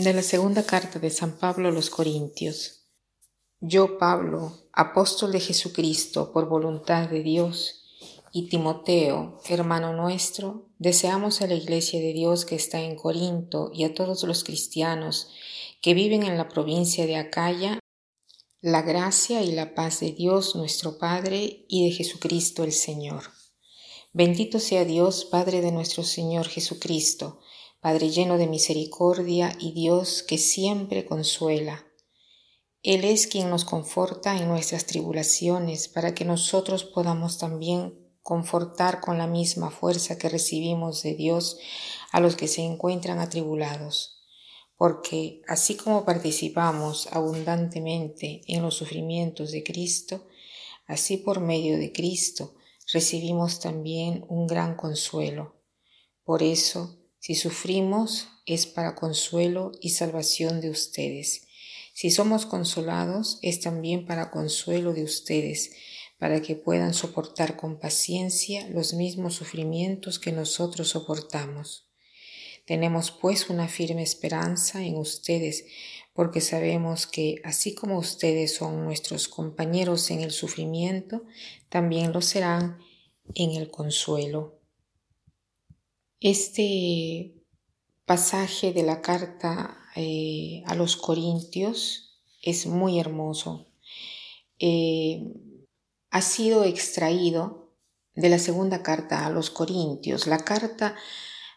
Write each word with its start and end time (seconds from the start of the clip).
De 0.00 0.14
la 0.14 0.22
segunda 0.22 0.62
carta 0.62 1.00
de 1.00 1.10
San 1.10 1.40
Pablo 1.40 1.70
a 1.70 1.72
los 1.72 1.90
Corintios. 1.90 2.84
Yo, 3.58 3.98
Pablo, 3.98 4.68
apóstol 4.72 5.32
de 5.32 5.40
Jesucristo 5.40 6.32
por 6.32 6.48
voluntad 6.48 7.08
de 7.08 7.24
Dios, 7.24 7.82
y 8.30 8.48
Timoteo, 8.48 9.40
hermano 9.48 9.92
nuestro, 9.94 10.68
deseamos 10.78 11.42
a 11.42 11.48
la 11.48 11.54
iglesia 11.54 11.98
de 11.98 12.12
Dios 12.12 12.44
que 12.44 12.54
está 12.54 12.80
en 12.80 12.94
Corinto 12.94 13.72
y 13.74 13.82
a 13.82 13.92
todos 13.92 14.22
los 14.22 14.44
cristianos 14.44 15.32
que 15.82 15.94
viven 15.94 16.22
en 16.22 16.38
la 16.38 16.48
provincia 16.48 17.04
de 17.04 17.16
Acaya, 17.16 17.80
la 18.60 18.82
gracia 18.82 19.42
y 19.42 19.50
la 19.50 19.74
paz 19.74 19.98
de 19.98 20.12
Dios 20.12 20.54
nuestro 20.54 20.98
Padre 20.98 21.66
y 21.68 21.86
de 21.86 21.90
Jesucristo 21.90 22.62
el 22.62 22.70
Señor. 22.70 23.24
Bendito 24.12 24.60
sea 24.60 24.84
Dios, 24.84 25.24
Padre 25.24 25.60
de 25.60 25.72
nuestro 25.72 26.04
Señor 26.04 26.46
Jesucristo, 26.46 27.40
Padre 27.80 28.10
lleno 28.10 28.38
de 28.38 28.48
misericordia 28.48 29.56
y 29.60 29.72
Dios 29.72 30.24
que 30.24 30.36
siempre 30.36 31.06
consuela. 31.06 31.86
Él 32.82 33.04
es 33.04 33.26
quien 33.26 33.50
nos 33.50 33.64
conforta 33.64 34.36
en 34.36 34.48
nuestras 34.48 34.84
tribulaciones 34.84 35.88
para 35.88 36.12
que 36.12 36.24
nosotros 36.24 36.84
podamos 36.84 37.38
también 37.38 38.08
confortar 38.22 39.00
con 39.00 39.16
la 39.16 39.26
misma 39.26 39.70
fuerza 39.70 40.18
que 40.18 40.28
recibimos 40.28 41.02
de 41.02 41.14
Dios 41.14 41.58
a 42.10 42.20
los 42.20 42.34
que 42.34 42.48
se 42.48 42.62
encuentran 42.62 43.20
atribulados. 43.20 44.22
Porque 44.76 45.42
así 45.46 45.76
como 45.76 46.04
participamos 46.04 47.08
abundantemente 47.12 48.42
en 48.48 48.62
los 48.62 48.74
sufrimientos 48.74 49.52
de 49.52 49.62
Cristo, 49.62 50.26
así 50.86 51.16
por 51.16 51.40
medio 51.40 51.78
de 51.78 51.92
Cristo 51.92 52.54
recibimos 52.92 53.60
también 53.60 54.24
un 54.28 54.46
gran 54.46 54.76
consuelo. 54.76 55.56
Por 56.24 56.42
eso, 56.42 56.97
si 57.20 57.34
sufrimos 57.34 58.28
es 58.46 58.66
para 58.66 58.94
consuelo 58.94 59.72
y 59.80 59.90
salvación 59.90 60.60
de 60.60 60.70
ustedes. 60.70 61.46
Si 61.92 62.10
somos 62.10 62.46
consolados 62.46 63.38
es 63.42 63.60
también 63.60 64.06
para 64.06 64.30
consuelo 64.30 64.92
de 64.92 65.02
ustedes, 65.02 65.72
para 66.18 66.42
que 66.42 66.56
puedan 66.56 66.94
soportar 66.94 67.56
con 67.56 67.78
paciencia 67.78 68.68
los 68.68 68.94
mismos 68.94 69.34
sufrimientos 69.34 70.18
que 70.18 70.32
nosotros 70.32 70.88
soportamos. 70.88 71.88
Tenemos 72.66 73.10
pues 73.10 73.48
una 73.48 73.66
firme 73.66 74.02
esperanza 74.02 74.84
en 74.84 74.96
ustedes, 74.96 75.64
porque 76.12 76.40
sabemos 76.40 77.06
que 77.06 77.36
así 77.44 77.74
como 77.74 77.98
ustedes 77.98 78.54
son 78.54 78.84
nuestros 78.84 79.26
compañeros 79.28 80.10
en 80.10 80.20
el 80.20 80.32
sufrimiento, 80.32 81.24
también 81.68 82.12
lo 82.12 82.20
serán 82.20 82.78
en 83.34 83.52
el 83.52 83.70
consuelo. 83.70 84.57
Este 86.20 87.32
pasaje 88.04 88.72
de 88.72 88.82
la 88.82 89.00
carta 89.02 89.78
eh, 89.94 90.64
a 90.66 90.74
los 90.74 90.96
Corintios 90.96 92.18
es 92.42 92.66
muy 92.66 92.98
hermoso. 92.98 93.68
Eh, 94.58 95.22
ha 96.10 96.20
sido 96.20 96.64
extraído 96.64 97.72
de 98.16 98.30
la 98.30 98.40
segunda 98.40 98.82
carta 98.82 99.26
a 99.26 99.30
los 99.30 99.50
Corintios, 99.50 100.26
la 100.26 100.38
carta 100.38 100.96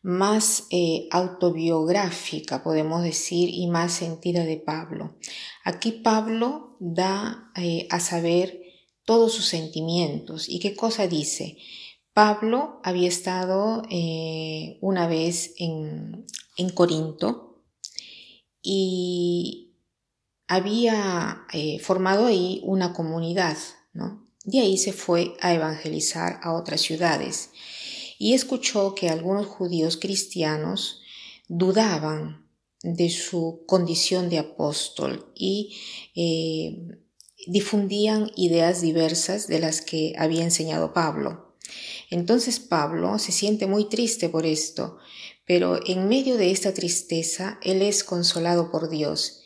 más 0.00 0.64
eh, 0.70 1.06
autobiográfica, 1.10 2.62
podemos 2.62 3.02
decir, 3.02 3.50
y 3.52 3.66
más 3.66 3.92
sentida 3.92 4.44
de 4.44 4.56
Pablo. 4.56 5.16
Aquí 5.64 5.92
Pablo 5.92 6.76
da 6.80 7.52
a 7.90 8.00
saber 8.00 8.62
todos 9.04 9.34
sus 9.34 9.46
sentimientos. 9.46 10.48
¿Y 10.48 10.60
qué 10.60 10.74
cosa 10.74 11.08
dice? 11.08 11.58
Pablo 12.16 12.80
había 12.82 13.08
estado 13.08 13.82
eh, 13.90 14.78
una 14.80 15.06
vez 15.06 15.52
en, 15.58 16.24
Corinto 16.72 17.62
y 18.62 19.74
había 20.48 21.44
eh, 21.52 21.78
formado 21.78 22.24
ahí 22.24 22.62
una 22.64 22.94
comunidad, 22.94 23.58
¿no? 23.92 24.26
De 24.44 24.60
ahí 24.60 24.78
se 24.78 24.94
fue 24.94 25.34
a 25.42 25.52
evangelizar 25.52 26.40
a 26.42 26.54
otras 26.54 26.80
ciudades 26.80 27.50
y 28.18 28.32
escuchó 28.32 28.94
que 28.94 29.10
algunos 29.10 29.46
judíos 29.46 29.98
cristianos 29.98 31.02
dudaban 31.48 32.48
de 32.82 33.10
su 33.10 33.62
condición 33.66 34.30
de 34.30 34.38
apóstol 34.38 35.30
y 35.34 35.76
eh, 36.14 36.98
difundían 37.46 38.30
ideas 38.36 38.80
diversas 38.80 39.48
de 39.48 39.58
las 39.58 39.82
que 39.82 40.14
había 40.16 40.44
enseñado 40.44 40.94
Pablo. 40.94 41.45
Entonces 42.10 42.60
Pablo 42.60 43.18
se 43.18 43.32
siente 43.32 43.66
muy 43.66 43.88
triste 43.88 44.28
por 44.28 44.46
esto, 44.46 44.98
pero 45.46 45.80
en 45.86 46.08
medio 46.08 46.36
de 46.36 46.50
esta 46.50 46.74
tristeza 46.74 47.58
él 47.62 47.82
es 47.82 48.04
consolado 48.04 48.70
por 48.70 48.88
Dios. 48.88 49.42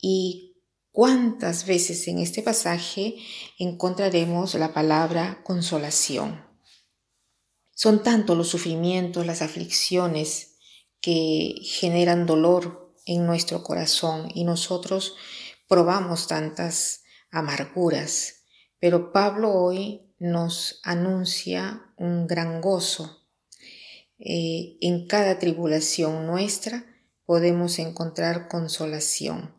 ¿Y 0.00 0.56
cuántas 0.92 1.66
veces 1.66 2.06
en 2.08 2.18
este 2.18 2.42
pasaje 2.42 3.16
encontraremos 3.58 4.54
la 4.54 4.72
palabra 4.72 5.42
consolación? 5.44 6.44
Son 7.74 8.02
tanto 8.02 8.34
los 8.34 8.48
sufrimientos, 8.48 9.26
las 9.26 9.42
aflicciones 9.42 10.56
que 11.00 11.56
generan 11.62 12.26
dolor 12.26 12.94
en 13.04 13.26
nuestro 13.26 13.62
corazón 13.62 14.30
y 14.34 14.44
nosotros 14.44 15.16
probamos 15.68 16.28
tantas 16.28 17.02
amarguras. 17.30 18.44
Pero 18.78 19.12
Pablo 19.12 19.52
hoy 19.52 20.02
nos 20.24 20.80
anuncia 20.82 21.82
un 21.98 22.26
gran 22.26 22.62
gozo. 22.62 23.28
Eh, 24.18 24.78
en 24.80 25.06
cada 25.06 25.38
tribulación 25.38 26.26
nuestra 26.26 26.86
podemos 27.26 27.78
encontrar 27.78 28.48
consolación. 28.48 29.54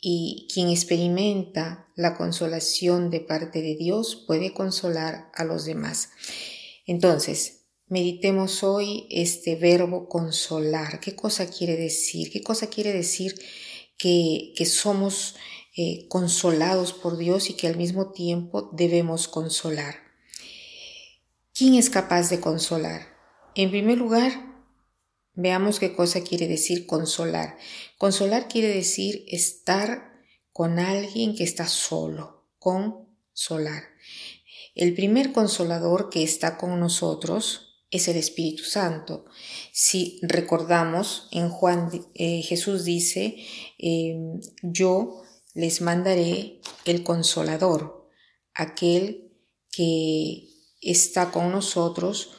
Y 0.00 0.46
quien 0.52 0.68
experimenta 0.68 1.88
la 1.96 2.16
consolación 2.16 3.10
de 3.10 3.20
parte 3.20 3.60
de 3.60 3.74
Dios 3.74 4.24
puede 4.26 4.54
consolar 4.54 5.30
a 5.34 5.42
los 5.42 5.64
demás. 5.64 6.10
Entonces, 6.86 7.64
meditemos 7.88 8.62
hoy 8.62 9.08
este 9.10 9.56
verbo 9.56 10.08
consolar. 10.08 11.00
¿Qué 11.00 11.16
cosa 11.16 11.50
quiere 11.50 11.76
decir? 11.76 12.30
¿Qué 12.30 12.40
cosa 12.40 12.68
quiere 12.68 12.92
decir 12.92 13.34
que, 13.98 14.52
que 14.56 14.66
somos 14.66 15.34
eh, 15.76 16.06
consolados 16.08 16.92
por 16.92 17.18
Dios 17.18 17.50
y 17.50 17.54
que 17.54 17.66
al 17.66 17.76
mismo 17.76 18.12
tiempo 18.12 18.70
debemos 18.72 19.28
consolar. 19.28 19.96
¿Quién 21.52 21.74
es 21.74 21.90
capaz 21.90 22.30
de 22.30 22.40
consolar? 22.40 23.14
En 23.54 23.70
primer 23.70 23.98
lugar, 23.98 24.54
veamos 25.34 25.78
qué 25.78 25.94
cosa 25.94 26.22
quiere 26.22 26.48
decir 26.48 26.86
consolar. 26.86 27.58
Consolar 27.98 28.48
quiere 28.48 28.68
decir 28.68 29.24
estar 29.28 30.12
con 30.52 30.78
alguien 30.78 31.36
que 31.36 31.44
está 31.44 31.66
solo, 31.66 32.48
consolar. 32.58 33.84
El 34.74 34.94
primer 34.94 35.32
consolador 35.32 36.10
que 36.10 36.22
está 36.22 36.56
con 36.56 36.80
nosotros 36.80 37.84
es 37.90 38.08
el 38.08 38.16
Espíritu 38.16 38.64
Santo. 38.64 39.26
Si 39.72 40.18
recordamos, 40.22 41.28
en 41.32 41.50
Juan 41.50 41.90
eh, 42.14 42.42
Jesús 42.42 42.84
dice, 42.84 43.36
eh, 43.78 44.16
yo 44.62 45.22
les 45.56 45.80
mandaré 45.80 46.60
el 46.84 47.02
consolador, 47.02 48.10
aquel 48.54 49.32
que 49.70 50.48
está 50.82 51.30
con 51.30 51.50
nosotros 51.50 52.32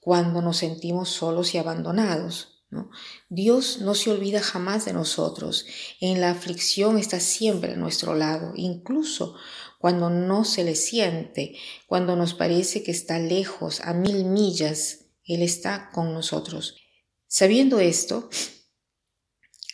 cuando 0.00 0.42
nos 0.42 0.58
sentimos 0.58 1.08
solos 1.08 1.54
y 1.54 1.58
abandonados. 1.58 2.64
Dios 3.28 3.78
no 3.80 3.94
se 3.94 4.10
olvida 4.10 4.40
jamás 4.40 4.84
de 4.84 4.92
nosotros. 4.92 5.66
En 6.00 6.20
la 6.20 6.32
aflicción 6.32 6.98
está 6.98 7.20
siempre 7.20 7.74
a 7.74 7.76
nuestro 7.76 8.14
lado, 8.14 8.52
incluso 8.56 9.36
cuando 9.78 10.10
no 10.10 10.44
se 10.44 10.64
le 10.64 10.74
siente, 10.74 11.56
cuando 11.86 12.16
nos 12.16 12.34
parece 12.34 12.82
que 12.82 12.90
está 12.90 13.20
lejos, 13.20 13.80
a 13.82 13.94
mil 13.94 14.24
millas, 14.24 15.06
Él 15.24 15.42
está 15.42 15.90
con 15.92 16.12
nosotros. 16.12 16.74
Sabiendo 17.28 17.78
esto, 17.78 18.28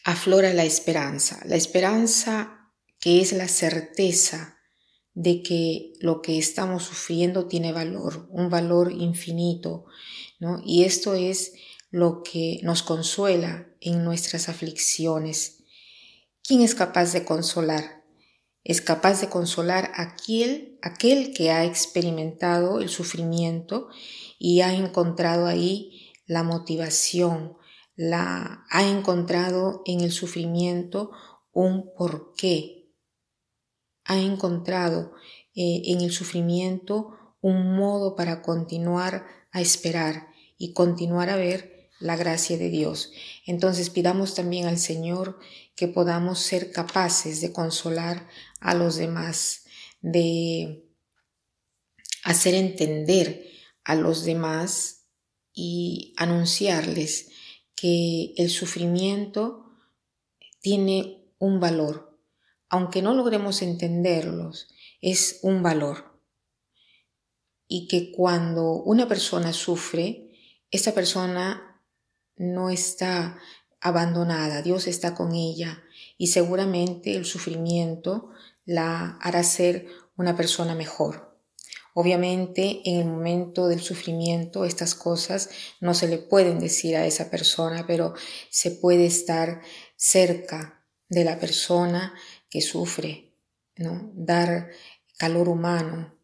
aflora 0.04 0.52
la 0.52 0.64
esperanza. 0.64 1.40
La 1.46 1.56
esperanza 1.56 2.59
que 3.00 3.20
es 3.20 3.32
la 3.32 3.48
certeza 3.48 4.58
de 5.14 5.42
que 5.42 5.94
lo 6.00 6.22
que 6.22 6.38
estamos 6.38 6.84
sufriendo 6.84 7.46
tiene 7.46 7.72
valor, 7.72 8.28
un 8.30 8.48
valor 8.48 8.92
infinito, 8.92 9.86
¿no? 10.38 10.62
Y 10.64 10.84
esto 10.84 11.14
es 11.14 11.52
lo 11.90 12.22
que 12.22 12.60
nos 12.62 12.82
consuela 12.82 13.68
en 13.80 14.04
nuestras 14.04 14.48
aflicciones. 14.48 15.64
¿Quién 16.42 16.60
es 16.60 16.74
capaz 16.74 17.12
de 17.12 17.24
consolar? 17.24 18.04
Es 18.62 18.80
capaz 18.80 19.20
de 19.20 19.28
consolar 19.28 19.90
aquel, 19.94 20.78
aquel 20.82 21.32
que 21.32 21.50
ha 21.50 21.64
experimentado 21.64 22.80
el 22.80 22.88
sufrimiento 22.88 23.88
y 24.38 24.60
ha 24.60 24.74
encontrado 24.74 25.46
ahí 25.46 26.12
la 26.26 26.42
motivación, 26.42 27.56
la 27.96 28.64
ha 28.70 28.88
encontrado 28.88 29.82
en 29.86 30.00
el 30.00 30.12
sufrimiento 30.12 31.10
un 31.52 31.92
porqué, 31.94 32.79
ha 34.04 34.18
encontrado 34.18 35.12
eh, 35.54 35.82
en 35.86 36.00
el 36.00 36.12
sufrimiento 36.12 37.16
un 37.40 37.74
modo 37.76 38.16
para 38.16 38.42
continuar 38.42 39.26
a 39.52 39.60
esperar 39.60 40.28
y 40.58 40.72
continuar 40.72 41.30
a 41.30 41.36
ver 41.36 41.90
la 42.00 42.16
gracia 42.16 42.56
de 42.58 42.70
Dios. 42.70 43.12
Entonces 43.46 43.90
pidamos 43.90 44.34
también 44.34 44.66
al 44.66 44.78
Señor 44.78 45.38
que 45.76 45.88
podamos 45.88 46.38
ser 46.40 46.72
capaces 46.72 47.40
de 47.40 47.52
consolar 47.52 48.28
a 48.60 48.74
los 48.74 48.96
demás, 48.96 49.64
de 50.00 50.84
hacer 52.24 52.54
entender 52.54 53.46
a 53.84 53.94
los 53.94 54.24
demás 54.24 55.06
y 55.52 56.14
anunciarles 56.16 57.30
que 57.74 58.34
el 58.36 58.50
sufrimiento 58.50 59.66
tiene 60.60 61.24
un 61.38 61.60
valor. 61.60 62.09
Aunque 62.70 63.02
no 63.02 63.14
logremos 63.14 63.62
entenderlos, 63.62 64.68
es 65.00 65.40
un 65.42 65.62
valor. 65.62 66.18
Y 67.68 67.88
que 67.88 68.12
cuando 68.12 68.72
una 68.72 69.06
persona 69.06 69.52
sufre, 69.52 70.30
esa 70.70 70.92
persona 70.92 71.82
no 72.36 72.70
está 72.70 73.38
abandonada, 73.80 74.62
Dios 74.62 74.86
está 74.86 75.14
con 75.14 75.34
ella 75.34 75.82
y 76.16 76.28
seguramente 76.28 77.16
el 77.16 77.24
sufrimiento 77.24 78.30
la 78.64 79.18
hará 79.20 79.42
ser 79.42 79.86
una 80.16 80.36
persona 80.36 80.74
mejor. 80.74 81.38
Obviamente 81.94 82.82
en 82.84 83.00
el 83.00 83.06
momento 83.06 83.66
del 83.66 83.80
sufrimiento 83.80 84.64
estas 84.64 84.94
cosas 84.94 85.50
no 85.80 85.92
se 85.94 86.08
le 86.08 86.18
pueden 86.18 86.60
decir 86.60 86.96
a 86.96 87.06
esa 87.06 87.30
persona, 87.30 87.84
pero 87.86 88.14
se 88.48 88.70
puede 88.70 89.06
estar 89.06 89.60
cerca 89.96 90.84
de 91.08 91.24
la 91.24 91.40
persona 91.40 92.14
que 92.50 92.60
sufre, 92.60 93.32
¿no? 93.76 94.12
Dar 94.14 94.70
calor 95.16 95.48
humano, 95.48 96.18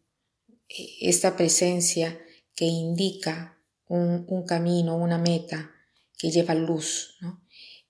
esta 0.99 1.35
presencia 1.37 2.19
que 2.55 2.65
indica 2.65 3.57
un, 3.87 4.43
camino, 4.45 4.97
una 4.97 5.17
meta, 5.17 5.71
que 6.17 6.29
lleva 6.29 6.53
luz. 6.55 7.17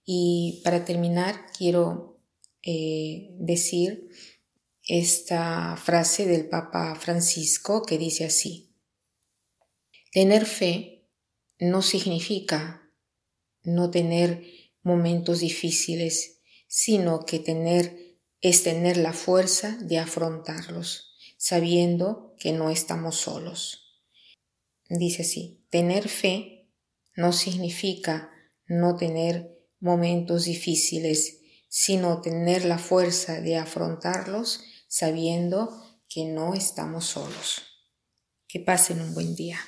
Y 0.05 0.61
para 0.63 0.85
terminar, 0.85 1.47
quiero 1.57 2.19
eh, 2.61 3.29
decir 3.39 4.09
esta 4.83 5.75
frase 5.77 6.25
del 6.25 6.47
Papa 6.47 6.95
Francisco 6.95 7.83
que 7.83 7.97
dice 7.97 8.25
así, 8.25 8.73
tener 10.11 10.45
fe 10.45 11.09
no 11.59 11.81
significa 11.81 12.89
no 13.63 13.89
tener 13.91 14.45
momentos 14.81 15.39
difíciles, 15.39 16.39
sino 16.67 17.25
que 17.25 17.39
tener 17.39 18.06
es 18.41 18.63
tener 18.63 18.97
la 18.97 19.13
fuerza 19.13 19.77
de 19.81 19.99
afrontarlos, 19.99 21.15
sabiendo 21.37 22.35
que 22.39 22.51
no 22.51 22.69
estamos 22.69 23.15
solos. 23.15 24.03
Dice 24.89 25.23
así, 25.23 25.65
tener 25.69 26.07
fe 26.07 26.69
no 27.15 27.33
significa 27.33 28.31
no 28.67 28.95
tener 28.95 29.57
momentos 29.79 30.45
difíciles, 30.45 31.39
sino 31.67 32.21
tener 32.21 32.65
la 32.65 32.77
fuerza 32.77 33.41
de 33.41 33.57
afrontarlos 33.57 34.61
sabiendo 34.87 35.83
que 36.07 36.25
no 36.25 36.53
estamos 36.53 37.05
solos. 37.05 37.63
Que 38.47 38.59
pasen 38.59 39.01
un 39.01 39.13
buen 39.13 39.35
día. 39.35 39.59